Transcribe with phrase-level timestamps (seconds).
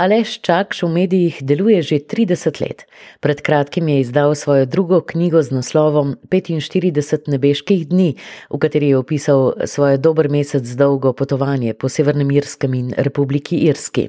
[0.00, 2.88] Aleš Čakš v medijih deluje že 30 let.
[3.20, 8.16] Pred kratkim je izdal svojo drugo knjigo z naslovom 45 nebeških dni,
[8.50, 14.08] v kateri je opisal svoje dober mesec dolgo potovanje po Severnem Irskem in Republiki Irski.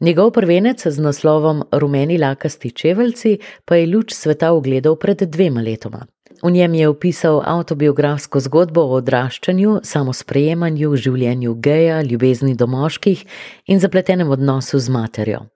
[0.00, 6.04] Njegov prvenec z naslovom Rumeni lakasti čeveljci pa je luč sveta ugledal pred dvema letoma.
[6.42, 13.24] V njem je opisal autobiografsko zgodbo o odraščanju, samosprejemanju, življenju geja, ljubezni do moških
[13.66, 15.46] in zapletenem odnosu z materjo.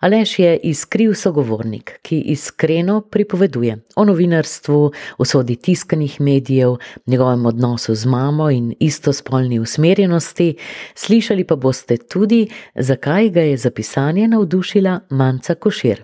[0.00, 6.76] Aleš je iskriv sogovornik, ki iskreno pripoveduje o novinarstvu, usodi tiskanih medijev,
[7.06, 10.56] njegovem odnosu z mamo in istospolni usmerjenosti,
[10.94, 16.02] slišali pa boste tudi, zakaj ga je za pisanje navdušila Manca Košir.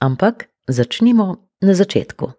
[0.00, 2.37] Ampak začnimo na začetku.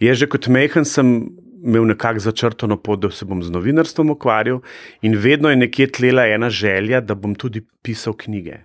[0.00, 1.28] Je že kot mehen sem
[1.64, 4.60] imel nekako začrtano pot, da se bom z novinarstvom ukvarjal,
[5.02, 8.62] in vedno je nekje tlela ena želja, da bom tudi pisal knjige.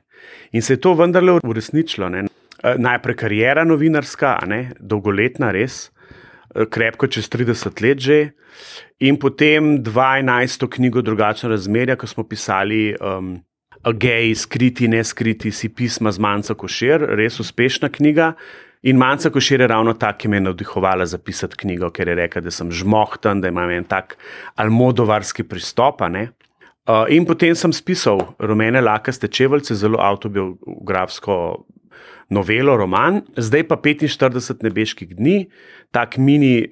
[0.52, 2.09] In se je to vendarle uresničilo.
[2.09, 2.26] Ne?
[2.63, 4.72] Eh, najprej karijera novinarska, ne?
[4.80, 5.92] dolgoletna, res,
[6.55, 8.20] eh, krepko čez 30 let že.
[9.00, 10.67] In potem 12.
[10.70, 13.42] knjigo Drugačna razmerja, ko smo pisali um,
[13.83, 18.33] Gej, skriti, ne skriti, si pisma z Manca Košir, res uspešna knjiga.
[18.84, 22.16] In Manca Košir je ravno ta, ki me je navdihovala za pisati knjigo, ker je
[22.20, 24.17] rekla, da sem žmohten, da imam en tak
[24.59, 26.02] almodovarski pristop.
[26.03, 31.38] Uh, in potem sem spisal Rumene lakaste čeveljce, zelo autobiografsko
[32.30, 35.38] novelo, roman, zdaj pa 45 nebeških dni,
[35.92, 36.67] tak mini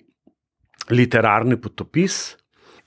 [0.91, 2.35] literarni potopis.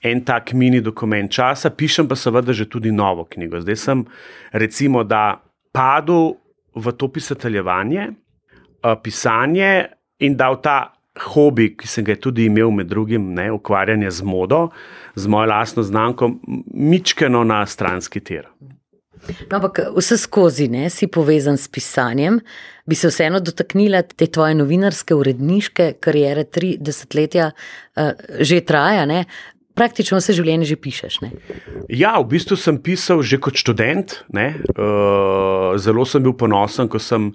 [0.05, 3.57] En tak mini dokument časa, pišem pa seveda že tudi novo knjigo.
[3.63, 4.05] Zdaj sem,
[4.53, 5.41] recimo, da
[5.73, 6.35] padel
[6.75, 8.11] v to pisateljevanje,
[8.85, 10.93] uh, pisanje in dal ta
[11.31, 14.69] hobi, ki sem ga tudi imel med drugim, ne, ukvarjanje z modo,
[15.15, 16.31] z mojo lastno znamko,
[16.73, 18.49] mičkeno na stranski tir.
[19.49, 22.41] No, ampak vse skozi ne, si povezan s pisanjem.
[22.85, 29.25] Bi se vseeno dotaknila te tvoje novinarske, uredniške kariere, tri desetletja uh, že traja, ne?
[29.75, 31.19] praktično vse življenje že pišeš.
[31.23, 31.31] Ne?
[31.91, 34.21] Ja, v bistvu sem pisal že kot študent.
[34.31, 37.33] Uh, zelo sem bil ponosen, ko sem.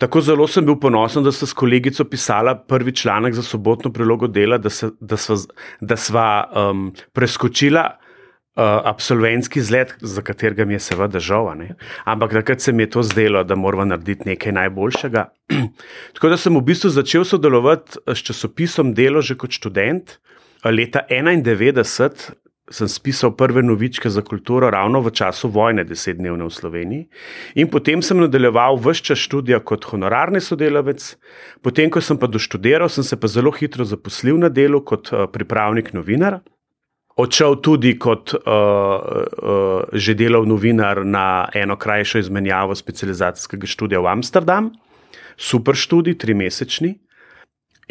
[0.00, 4.28] Tako zelo sem bil ponosen, da sem s kolegico pisala prvi članek za sobotno prilogo
[4.32, 5.36] dela, da, se, da sva,
[5.80, 11.52] da sva um, preskočila uh, absolventski zlet, za katerega mi je seveda žal.
[12.04, 15.26] Ampak takrat se mi je to zdelo, da moramo narediti nekaj najboljšega.
[16.14, 20.16] Tako da sem v bistvu začel sodelovati s časopisom Delo že kot študent.
[20.64, 22.40] Leta 1991
[22.70, 27.06] sem spisal prve novičke za kulturo ravno v času vojne, desetdnevne v Sloveniji.
[27.54, 31.02] In potem sem nadaljeval vse čas študija kot honorarni sodelavec,
[31.62, 35.26] potem, ko sem pa doštudiral, sem se pa zelo hitro zaposlil na delu kot uh,
[35.26, 36.40] pripravnik novinar.
[37.20, 44.08] Odšel tudi kot uh, uh, že delal novinar na eno krajšo izmenjavo specializacijskega študija v
[44.14, 44.70] Amsterdam,
[45.36, 46.94] super študij, tri mesečni.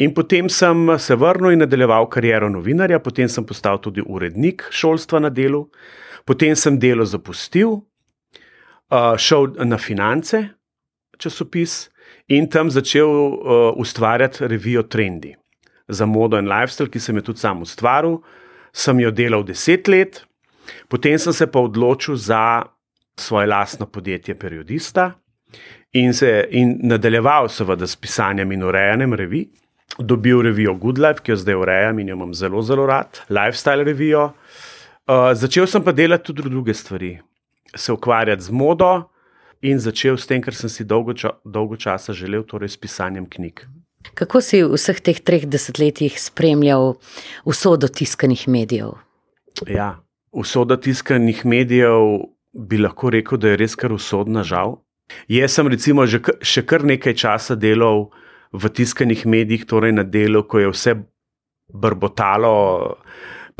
[0.00, 5.20] In potem sem se vrnil in nadaljeval kariero novinarja, potem sem postal tudi urednik šolstva
[5.20, 5.66] na delu,
[6.24, 7.82] potem sem delo zapustil,
[9.20, 10.40] šel na finance,
[11.20, 11.90] časopis
[12.32, 13.12] in tam začel
[13.76, 15.34] ustvarjati revijo Trendy
[15.88, 18.20] za modo in lifestyle, ki sem jo tudi sam ustvaril.
[18.72, 20.22] Sem jo delal deset let,
[20.88, 22.62] potem sem se pa odločil za
[23.18, 25.10] svoje lastno podjetje, periodista.
[25.92, 29.48] In, se, in nadaljeval, seveda, s pisanjem in urejanjem revij
[30.00, 33.84] dobil revijo Good Life, ki jo zdaj urejam in jo imam zelo, zelo rad, lifestyle
[33.84, 34.32] revijo.
[35.10, 37.18] Uh, začel sem pa delati tudi druge stvari,
[37.74, 39.10] se ukvarjati z modo
[39.62, 43.26] in začel s tem, kar sem si dolgo, ča, dolgo časa želel, torej s pisanjem
[43.26, 43.64] knjig.
[44.14, 46.94] Kako si v vseh teh treh desetletjih spremljal
[47.44, 48.96] usodo tiskanih medijev?
[49.68, 50.00] Ja,
[50.32, 54.78] usoda tiskanih medijev bi lahko rekel, da je res kar usodna, žal.
[55.28, 58.08] Jaz sem recimo že še kar nekaj časa delal
[58.52, 60.94] v tiskanih medijih, torej na delu, ko je vse
[61.70, 62.96] brbotalo,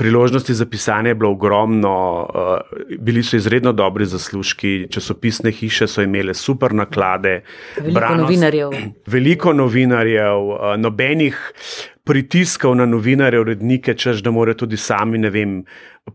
[0.00, 6.02] priložnosti za pisanje je bilo ogromno, uh, bili so izredno dobri zaslužki, časopisne hiše so
[6.02, 7.42] imele super naklade.
[7.76, 8.70] Veliko branost, novinarjev.
[9.06, 11.36] Veliko novinarjev, uh, nobenih
[12.04, 15.64] pritiskov na novinarje, urednike, čež da morajo tudi sami, ne vem.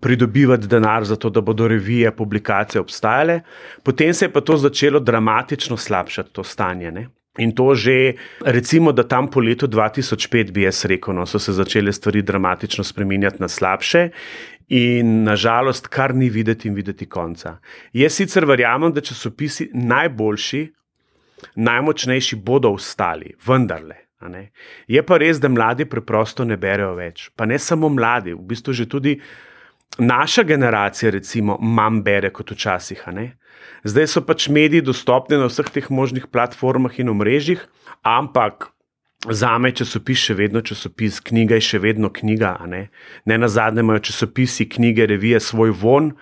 [0.02, 3.40] Pridobivati denar za to, da bodo revije, publikacije obstajale,
[3.84, 6.92] potem se je pa to začelo dramatično slabšati, to stanje.
[6.92, 7.06] Ne?
[7.38, 8.16] In to že,
[8.46, 12.84] recimo, da tam po letu 2005, bi jaz rekel, no, so se začele stvari dramatično
[12.84, 14.10] spremenjati na slabše,
[14.70, 17.58] in nažalost, kar ni videti in videti konca.
[17.94, 20.64] Jaz sicer verjamem, da časopisi najboljši,
[21.56, 24.02] najmočnejši bodo ostali, vendarle.
[24.88, 27.30] Je pa res, da mladi preprosto ne berejo več.
[27.36, 29.20] Pa ne samo mladi, v bistvu že tudi
[29.98, 33.04] naša generacija, recimo, manj bere kot včasih.
[33.84, 37.62] Zdaj so pač mediji dostopni na vseh teh možnih platformah in omrežjih,
[38.04, 38.72] ampak
[39.30, 42.58] za me časopis še vedno časopis, knjiga je še vedno knjiga.
[42.70, 42.88] Ne,
[43.26, 46.14] ne na zadnje imajo časopisi, knjige, revije svoj von.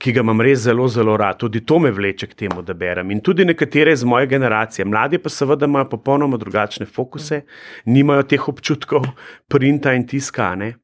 [0.00, 3.12] Ki ga imam res zelo, zelo rad, tudi to me vleče k temu, da berem.
[3.14, 7.44] In tudi nekatere iz moje generacije, mladi pa seveda imajo popolnoma drugačne fokuse,
[7.86, 9.06] nimajo teh občutkov,
[9.48, 10.74] printa in tiskane.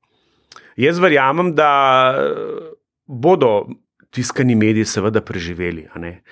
[0.76, 1.70] Jaz verjamem, da
[3.06, 3.66] bodo
[4.10, 5.86] tiskani mediji seveda preživeli.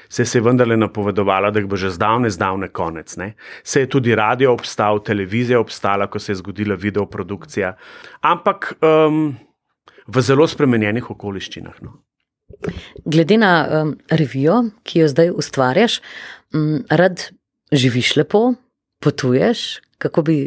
[0.08, 3.16] Se je vendarle napovedovalo, da bo že zdavne, zdavne konec.
[3.16, 3.34] Ne?
[3.62, 7.76] Se je tudi radio obstal, televizija obstala, ko se je zgodila videoprodukcija,
[8.20, 9.36] ampak um,
[10.06, 11.82] v zelo spremenjenih okoliščinah.
[11.86, 12.00] No?
[13.04, 16.00] Glede na um, revijo, ki jo zdaj ustvarjaš,
[16.54, 17.28] um, rad
[17.72, 18.54] živiš lepo,
[19.04, 20.38] potuješ, kako bi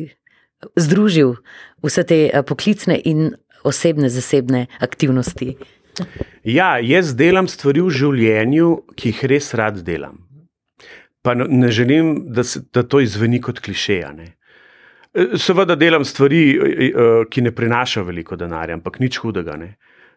[0.75, 1.38] združil
[1.85, 3.31] vse te uh, poklicne in
[3.63, 5.55] osebne, zasebne aktivnosti.
[6.43, 10.19] Ja, jaz delam stvari v življenju, ki jih res rad delam.
[11.21, 14.31] Pa ne želim, da, se, da to izveni kot klišejane.
[15.37, 16.41] Seveda delam stvari,
[17.29, 19.57] ki ne prinašajo veliko denarja, ampak nič hudega.
[19.59, 19.75] Ne.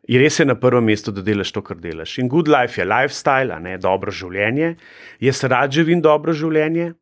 [0.08, 2.18] Je res je na prvem mestu, da delaš to, kar delaš.
[2.22, 4.76] In good life je lifestyle, ne, dobro življenje.
[5.20, 6.92] Jaz rad živim dobro življenje.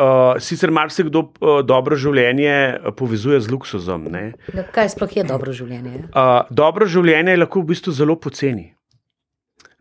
[0.00, 4.06] Uh, sicer marsikdo uh, dobro življenje uh, povezuje z luksuzom.
[4.08, 4.30] Ne.
[4.54, 6.06] Ja, kaj sploh je dobro življenje?
[6.08, 8.70] Uh, dobro življenje je lahko v bistvu zelo poceni.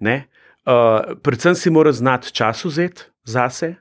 [0.04, 3.77] Uh, predvsem si mora znati čas vzeti zase.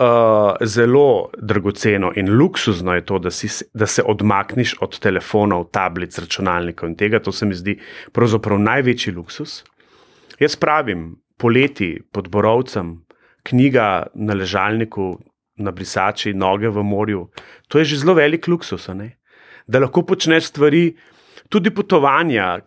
[0.00, 6.18] Uh, zelo dragoceno in luksuzno je to, da, si, da se odmakneš od telefonov, tablic,
[6.18, 7.20] računalnikov in tega.
[7.20, 7.76] To se mi zdi
[8.16, 9.60] pravzaprav največji luksus.
[10.40, 13.04] Jaz pravim, poleti pod Borovcem,
[13.44, 15.12] knjiga na ležalniku,
[15.60, 17.28] na brisači, noge v morju.
[17.68, 18.88] To je že zelo velik luksus,
[19.66, 20.96] da lahko počneš stvari,
[21.48, 22.60] tudi potovanja.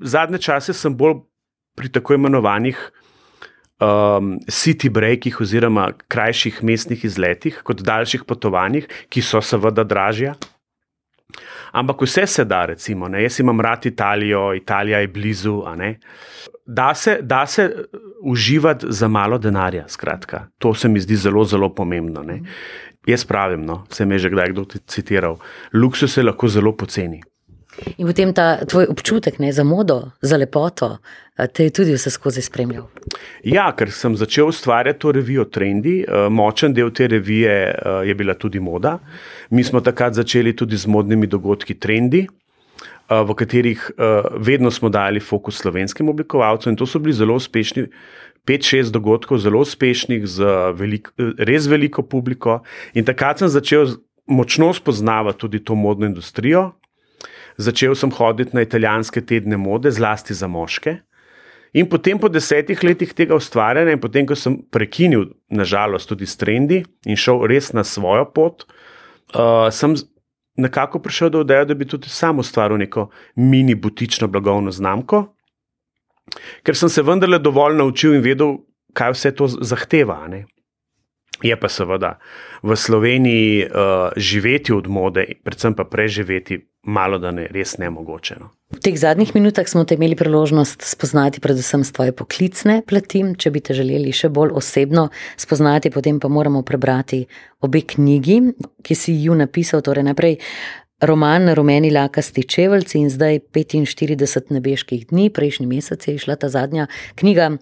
[0.00, 1.22] Zadnje čase sem bolj
[1.78, 2.76] pri tako imenovanih
[3.80, 10.34] um, city breakih, oziroma krajših mestnih izletih, kot daljših potovanjih, ki so seveda dražja.
[11.72, 13.22] Ampak vse se da, recimo, ne?
[13.22, 15.62] jaz imam rad Italijo, Italija je blizu.
[16.66, 17.84] Da se, da se
[18.22, 20.46] uživati za malo denarja, skratka.
[20.58, 22.22] To se mi zdi zelo, zelo pomembno.
[22.22, 22.40] Ne?
[23.06, 25.36] Jaz pravim, no, se mi je že kdaj kdo citiral,
[25.72, 27.22] luksus je lahko zelo poceni.
[27.96, 30.96] In potem ta tvoj občutek ne, za modo, za lepoto,
[31.52, 32.88] te je tudi vse skozi spremljal.
[33.46, 37.54] Ja, ker sem začel ustvarjati to revijo Trendy, močen del te revije
[38.06, 38.98] je bila tudi moda.
[39.50, 42.26] Mi smo takrat začeli tudi z modnimi dogodki Trendy.
[43.08, 43.86] V katerih
[44.36, 47.86] vedno smo dali fokus slovenskim oblikovalcem, in to so bili zelo uspešni,
[48.44, 51.08] pet, šest dogodkov, zelo uspešnih, z velik,
[51.38, 52.58] res veliko publiko.
[52.92, 53.96] In takrat sem začel
[54.26, 56.72] močno spoznavati tudi to modno industrijo,
[57.58, 60.98] začel sem hoditi na italijanske tedne mode, zlasti za moške.
[61.76, 66.38] In potem, po desetih letih tega ustvarjanja, in potem, ko sem prekinil, nažalost, tudi s
[66.40, 68.64] trendi in šel res na svojo pot,
[69.34, 69.98] uh, sem
[70.58, 75.26] nekako prišel do ideje, da bi tudi sam ustvaril neko mini butično blagovno znamko,
[76.64, 78.56] ker sem se vendarle dovolj naučil in vedel,
[78.96, 80.22] kaj vse to zahteva.
[80.28, 80.46] Ne?
[81.42, 82.16] Je pa seveda
[82.62, 83.70] v Sloveniji uh,
[84.16, 88.36] živeti od mode, predvsem pa preživeti, malo da ne, res ne mogoče.
[88.40, 88.50] No.
[88.74, 93.22] V teh zadnjih minutah smo te imeli priložnost spoznati, predvsem s tvoje poklicne plati.
[93.38, 97.22] Če bi te želeli še bolj osebno spoznati, potem pa moramo prebrati
[97.62, 98.40] obe knjigi,
[98.82, 99.84] ki si ju napisal.
[99.84, 100.38] Torej, najprej
[101.06, 106.88] roman Rumeni lakasti čevelci in zdaj 45 nebeških dni, prejšnji mesec je išla ta zadnja
[107.14, 107.52] knjiga.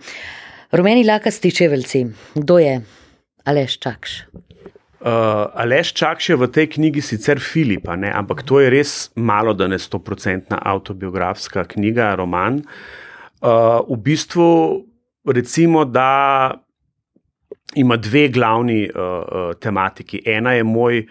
[0.72, 2.80] Rumeni lakasti čevelci, kdo je?
[3.46, 4.26] Aleš Čakš.
[5.06, 8.10] Uh, Aleš Čakš je v tej knjigi sicer Filipa, ne?
[8.10, 12.58] ampak to je res malo, da ne stoprocentna autobiografska knjiga, roman.
[13.38, 14.48] Uh, v bistvu,
[15.30, 16.58] recimo, da
[17.78, 20.24] ima dve glavni uh, uh, tematiki.
[20.26, 21.04] Ena je moj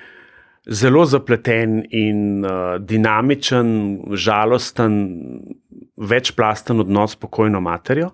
[0.67, 3.69] zelo zapleten in uh, dinamičen,
[4.11, 4.99] žalosten,
[5.95, 8.11] večplasten odnos s pokojno materjo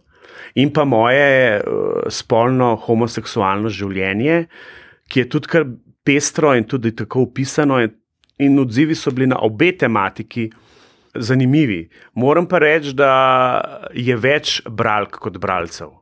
[0.55, 4.45] in pa moje uh, spolno homoseksualno življenje,
[5.11, 5.67] ki je tudi kar
[6.03, 7.93] pestro in tudi tako opisano, in,
[8.41, 10.49] in odzivi so bili na obe tematiki
[11.15, 11.89] zanimivi.
[12.13, 13.11] Moram pa reči, da
[13.93, 15.93] je več bralk kot bralcev.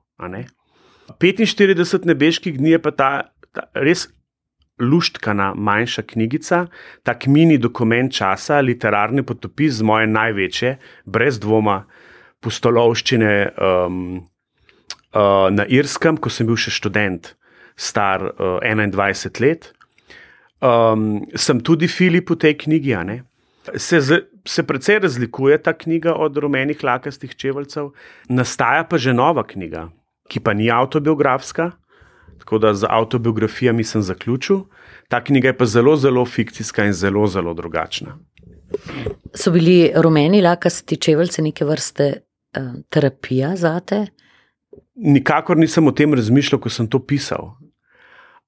[1.19, 3.11] 45 nebeških dni je pa ta,
[3.53, 4.07] ta res.
[4.79, 6.57] Luštkana manjša knjigica,
[7.03, 10.69] tak mini dokument časa, literarni potopis z moje največje,
[11.03, 11.81] brez dvoma,
[12.43, 13.97] pustolovščine um,
[15.13, 17.33] uh, na Irskem, ko sem bil še študent,
[17.79, 19.71] star uh, 21 let.
[20.59, 22.95] Um, sem tudi Filip v tej knjigi.
[23.79, 23.99] Se,
[24.43, 27.91] se precej razlikuje ta knjiga od rumenih lakastih čeveljcev.
[28.29, 29.89] Nastaja pa že nova knjiga,
[30.27, 31.71] ki pa ni autobiografska,
[32.39, 34.65] tako da z autobiografijami sem zaključil.
[35.07, 38.17] Ta knjiga je pa zelo, zelo fikcijska in zelo, zelo drugačna.
[39.33, 42.28] So bili rumeni lakasti čeveljci neke vrste
[42.89, 44.05] terapija za te?
[44.95, 47.53] Nikakor nisem o tem razmišljal, ko sem to pisal.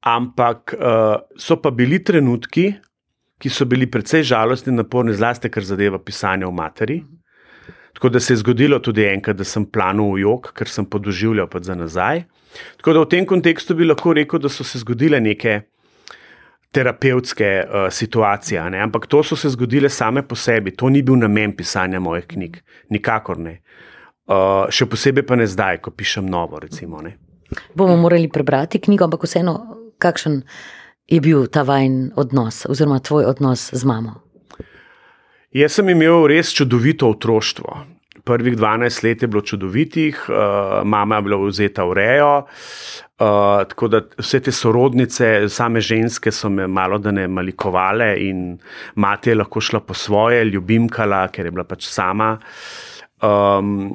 [0.01, 2.71] Ampak uh, so pa bili trenutki,
[3.41, 6.99] ki so bili precej žalostni naporni, zlasti kar zadeva pisanje v materi.
[7.93, 11.49] Tako da se je zgodilo tudi enkrat, da sem planil v jog, ker sem podoživljal
[11.51, 12.23] pa za nazaj.
[12.77, 15.61] Tako da v tem kontekstu bi lahko rekel, da so se zgodile neke
[16.71, 18.79] terapevtske uh, situacije, ne?
[18.79, 22.61] ampak to so se zgodile same po sebi, to ni bil namen pisanja mojih knjig,
[22.89, 23.59] nikakor ne.
[24.31, 26.59] Uh, še posebej pa ne zdaj, ko pišem novo.
[26.59, 27.01] Recimo,
[27.75, 29.55] Bomo morali prebrati knjigo, ampak vseeno,
[29.99, 30.41] kakšen
[31.11, 34.21] je bil ta vajen odnos, oziroma tvoj odnos z mamo?
[35.51, 37.81] Jaz sem imel res čudovito otroštvo.
[38.23, 40.35] Prvih 12 let je bilo čudovitih, uh,
[40.83, 46.49] mama je bila vzeta v rejo, uh, tako da vse te sorodnice, same ženske, so
[46.49, 48.59] me malo da ne malikovale, in
[48.95, 52.35] mati je lahko šla po svoje, ljubimkala, ker je bila pač sama.
[53.21, 53.89] Um,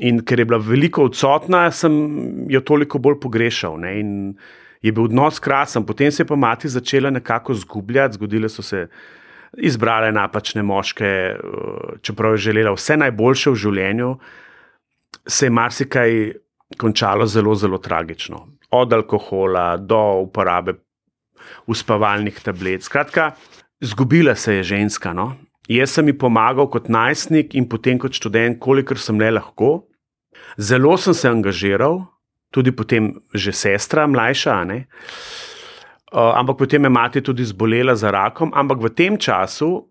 [0.00, 1.94] in ker je bila veliko odsotna, sem
[2.50, 3.78] jo toliko bolj pogrešal.
[3.78, 3.94] Ne,
[4.82, 8.86] je bil odnos krasen, potem se je pa mati začela nekako zgubljati, zgodile so se.
[9.58, 11.38] Izbrala je napačne moške, eh,
[12.02, 14.14] čeprav je želela vse najboljše v življenju,
[15.26, 16.32] se je marsikaj
[16.78, 18.46] končalo zelo, zelo tragično.
[18.70, 20.74] Od alkohola do uporabe
[21.66, 22.82] uspavalnih tablet.
[22.82, 23.32] Skratka,
[23.80, 25.12] izgubila se je ženska.
[25.12, 25.32] No?
[25.68, 29.86] Jaz sem ji pomagal kot najstnik in potem kot študent, kolikor sem le lahko.
[30.58, 32.04] Zelo sem se angažiral,
[32.54, 34.62] tudi potem že sestra, mlajša.
[34.62, 34.82] Uh,
[36.10, 39.86] ampak potem je mati tudi zbolela za rakom, ampak v tem času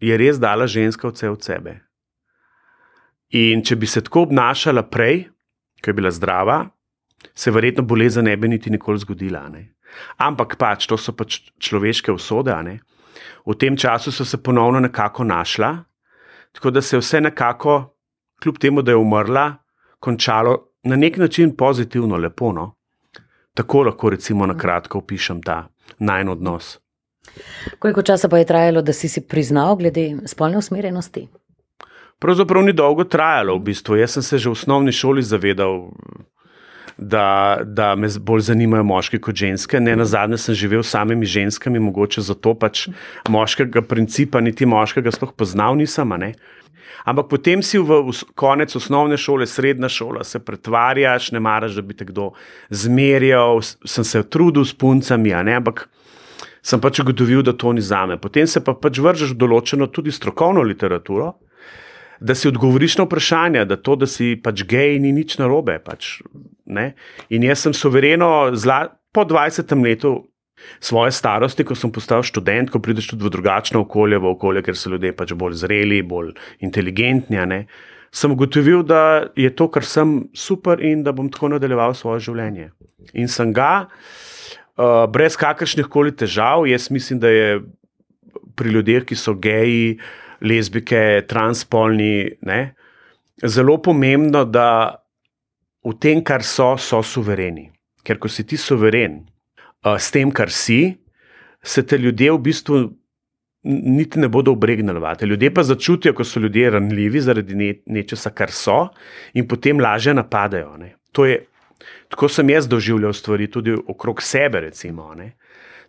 [0.00, 1.80] je res dala ženska vse od sebe.
[3.34, 5.26] In če bi se tako obnašala prej,
[5.82, 6.62] ko je bila zdrava,
[7.34, 9.48] se verjetno bolezen ne bi niti nikoli zgodila.
[9.48, 9.74] Ne?
[10.16, 12.54] Ampak pač to so pač človeške usode.
[12.62, 12.78] Ne?
[13.44, 15.84] V tem času so se ponovno nekako našla,
[16.54, 17.94] tako da se je vse nekako,
[18.42, 19.58] kljub temu, da je umrla,
[19.98, 22.52] končalo na nek način pozitivno, lepo.
[22.52, 22.77] No?
[23.58, 25.64] Tako lahko, recimo, na kratko opišem ta
[25.98, 26.76] najn odnos.
[27.78, 31.26] Koliko časa pa je trajalo, da si si priznal, glede spolne usmerjenosti?
[32.18, 33.98] Pravzaprav ni dolgo trajalo, v bistvu.
[33.98, 35.90] Jaz sem se že v osnovni šoli zavedal,
[36.98, 39.80] da, da me bolj zanimajo moški kot ženske.
[39.80, 42.88] Ne na zadnje sem živel s samimi ženskami, mogoče zato pač
[43.30, 46.12] moškega principa, niti moškega sploh poznal nisem.
[47.08, 48.02] Ampak potem si v
[48.34, 52.32] konec osnovne šole, srednja šola, se pretvarjaš, ne maraš, da bi te kdo
[52.70, 53.62] zmerjal.
[53.62, 55.86] Sem se trudil s puncami, ampak
[56.62, 58.18] sem pač ugotovil, da to ni za me.
[58.18, 61.36] Potem se pa pač vržeš v določeno tudi strokovno literaturo.
[62.20, 65.78] Da si odgovoriš na vprašanje, da to, da si pač gej, ni nič narobe.
[65.84, 66.18] Pač,
[67.28, 70.28] In jaz sem suvereno, zla, po 20 letu
[70.80, 74.76] svoje starosti, ko sem postal študent, ko prideš tudi v drugačno okolje, v okolje, ker
[74.76, 77.38] so ljudje pač bolj zreli, bolj inteligentni.
[77.46, 77.60] Ne,
[78.12, 82.70] sem ugotovil, da je to, kar sem super in da bom tako nadaljeval svoje življenje.
[83.14, 87.60] In sem ga, uh, brez kakršnih koli težav, jaz mislim, da je
[88.58, 89.98] pri ljudeh, ki so geji,
[90.40, 92.60] lezbike, transpolni, ne,
[93.46, 94.68] zelo pomembno, da
[95.84, 97.68] v tem, kar so, so suvereni.
[98.04, 99.20] Ker ko si ti suveren,
[99.84, 100.96] s tem, kar si,
[101.62, 102.80] se te ljudje v bistvu
[103.68, 105.00] niti ne bodo obregnili.
[105.26, 108.88] Ljudje pa začutijo, ko so ljudje ranljivi zaradi ne, nečesa, kar so,
[109.34, 110.76] in potem lažje napadajo.
[111.26, 111.44] Je,
[112.08, 114.60] tako sem jaz doživljal stvari tudi okrog sebe.
[114.60, 115.14] Recimo,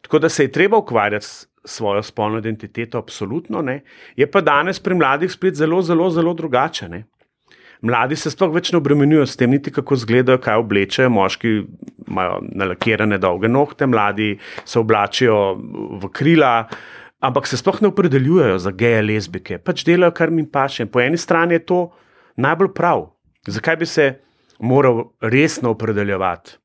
[0.01, 3.62] tako da se je treba ukvarjati s svojo spolno identiteto, absolutno.
[3.62, 3.82] Ne?
[4.16, 6.89] Je pa danes pri mladih spet zelo, zelo, zelo drugače.
[6.89, 7.04] Ne?
[7.82, 11.10] Mladi se sploh več ne obremenjujejo s tem, niti kako izgledajo, kaj oblečejo.
[11.16, 11.54] Moški
[12.08, 14.34] imajo nalakirane dolge nohte, mladi
[14.66, 15.38] se oblačijo
[16.01, 16.54] v krila,
[17.24, 19.62] ampak se sploh ne opredeljujejo za geje, lezbike.
[19.63, 20.89] Pač delajo, kar jim paše.
[20.92, 21.80] Po eni strani je to
[22.36, 23.08] najbolj prav.
[23.48, 24.10] Zakaj bi se
[24.60, 26.58] moral resno opredeljevati?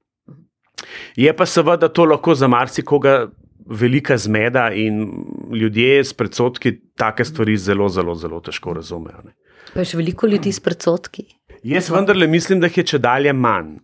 [1.17, 3.29] Je pa seveda to lahko za marsikoga
[3.67, 5.07] velika zmeda in
[5.53, 9.23] ljudje s predsotki take stvari zelo, zelo, zelo težko razumejo.
[9.25, 9.35] Ne.
[9.75, 11.25] Pa je še veliko ljudi s predsotki.
[11.65, 13.79] Jaz vendarle mislim, da jih je če dalje manj.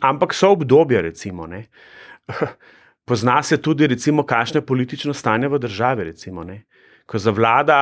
[0.00, 1.46] Ampak so obdobja, recimo.
[1.46, 1.66] Ne.
[3.06, 6.10] Pozna se tudi, recimo, kakšno je politično stanje v državi.
[6.12, 6.46] Recimo,
[7.06, 7.76] Ko zavlada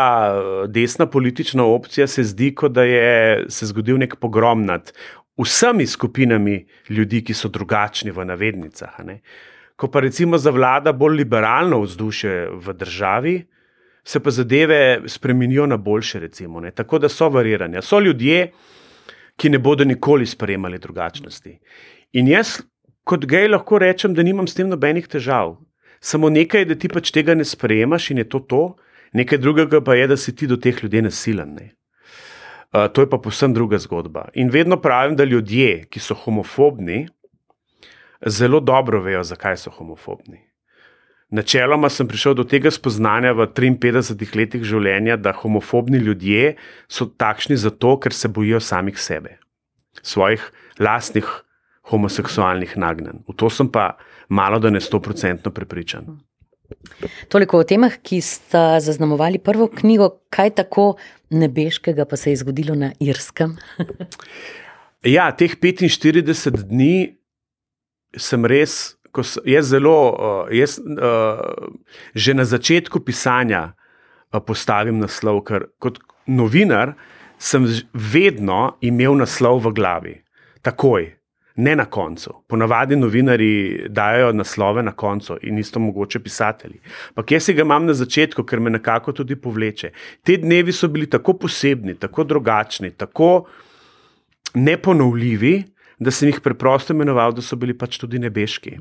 [0.69, 4.93] desna politična opcija, se zdi, kot da je se zgodil nek pogrom nad
[5.41, 9.01] vsemi skupinami ljudi, ki so drugačni v navednicah.
[9.77, 13.35] Ko pa recimo zavlada bolj liberalno vzdušje v državi,
[14.05, 16.61] se pa zadeve spremenijo na boljše, recimo.
[16.61, 16.71] Ne?
[16.71, 17.83] Tako da so variranja.
[17.83, 18.53] So ljudje,
[19.37, 21.59] ki ne bodo nikoli sprejemali drugačnosti.
[22.13, 22.61] In jaz,
[23.05, 25.57] kot gej, lahko rečem, da nimam s tem nobenih težav.
[26.01, 28.63] Samo nekaj je, da ti pač tega ne sprejemaš in je to to,
[29.13, 31.55] nekaj drugega pa je, da si ti do teh ljudi nasilen.
[31.57, 31.73] Ne?
[32.75, 34.29] Uh, to je pa povsem druga zgodba.
[34.35, 37.07] In vedno pravim, da ljudje, ki so homofobni,
[38.27, 40.43] zelo dobro vejo, zakaj so homofobni.
[41.35, 46.55] Načeloma sem prišel do tega spoznanja v 53 letih življenja, da homofobni ljudje
[46.89, 49.39] so takšni zato, ker se bojijo samih sebe,
[50.03, 50.45] svojih
[50.79, 51.27] lastnih
[51.91, 53.25] homoseksualnih nagnjen.
[53.29, 53.97] V to sem pa
[54.29, 56.21] malo da ne stoprocentno prepričan.
[57.29, 60.95] Toliko o temah, ki sta zaznamovali prvo knjigo, kaj tako
[61.35, 63.57] nebeškega pa se je zgodilo na Irskem.
[65.17, 67.17] ja, teh 45 dni
[68.17, 71.71] sem res ko jaz zelo, uh, jaz, uh,
[72.15, 76.97] že na začetku pisanja uh, postavim naslov, ker kot novinar
[77.39, 80.15] sem vedno imel naslov v glavi,
[80.67, 81.13] takoj,
[81.63, 82.33] ne na koncu.
[82.51, 86.81] Ponavadi novinari dajo naslove na koncu in isto mogoče pisatelji.
[87.15, 89.93] Ampak jaz ga imam na začetku, ker me nekako tudi povleče.
[90.27, 93.47] Te dnevi so bili tako posebni, tako drugačni, tako
[94.55, 95.55] neponovljivi.
[95.99, 98.79] Da sem jih preprosto imenoval, da so bili pač tudi nebeški.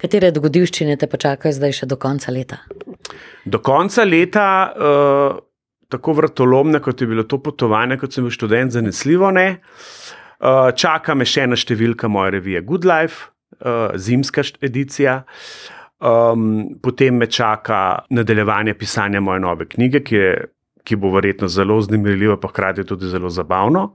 [0.00, 2.62] Katere dogodivščine te počakajo zdaj še do konca leta?
[3.44, 5.40] Do konca leta, uh,
[5.92, 9.48] tako vrtolomne, kot je bilo to potovanje, kot sem bil študent, zanesljivo ne.
[10.40, 13.28] Uh, čaka me še ena številka moje revije Good Life,
[13.60, 15.20] uh, zimska edicija.
[16.00, 20.30] Um, potem me čaka nadaljevanje pisanja moje nove knjige, ki, je,
[20.90, 23.92] ki bo verjetno zelo zanimivo, pa hkrati tudi zelo zabavno.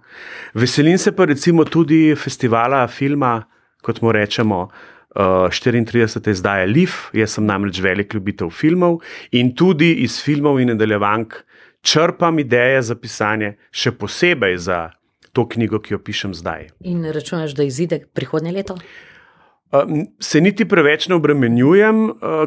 [0.55, 3.41] Veselim se pa recimo tudi festivala filma,
[3.83, 4.61] kot mu rečemo,
[5.15, 6.31] uh, 34.
[6.31, 11.35] izdaje Leaf, jaz sem namreč velik ljubitelj filmov in tudi iz filmov in nadaljevank
[11.85, 14.79] črpam ideje za pisanje, še posebej za
[15.35, 16.69] to knjigo, ki jo pišem zdaj.
[16.87, 18.79] In računaš, da izide prihodnje leto?
[20.21, 22.01] Se niti preveč ne obremenjujem,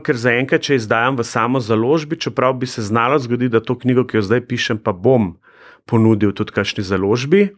[0.07, 4.07] ker zaenkrat, če izdajam v samo založbi, čeprav bi se znalo zgoditi, da to knjigo,
[4.09, 5.35] ki jo zdaj pišem, pa bom
[5.89, 7.49] ponudil tudi kakšni založbi.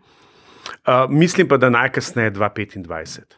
[1.10, 3.36] Mislim pa, da najkasneje 2025.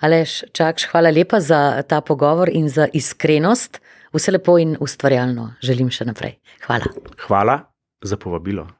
[0.00, 3.80] Aleš, čakš, hvala lepa za ta pogovor in za iskrenost.
[4.12, 6.40] Vse lepo in ustvarjalno želim še naprej.
[6.66, 6.90] Hvala.
[7.28, 7.60] Hvala
[8.02, 8.66] za povabilo.